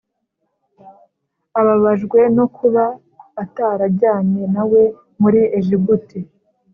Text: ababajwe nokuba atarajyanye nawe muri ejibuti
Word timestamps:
ababajwe 1.59 2.19
nokuba 2.35 2.85
atarajyanye 3.43 4.43
nawe 4.55 4.81
muri 5.21 5.41
ejibuti 5.57 6.19